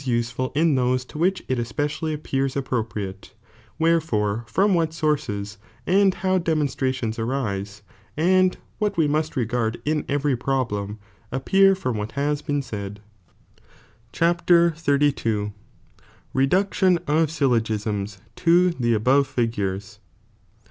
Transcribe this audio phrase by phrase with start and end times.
[0.03, 3.33] 'teful in those to whicii it especially appears ap' propriate,
[3.77, 7.83] wherefore from what sources, and how demonstra tions arise,
[8.17, 10.97] and what we must regard in every problem,
[11.31, 12.99] appeir l from what has been said.
[13.59, 13.61] I
[14.11, 14.73] Ckat.
[14.87, 15.53] XXXn.—
[16.33, 19.99] lleduetion of SyUogisrni to the above Figurei.'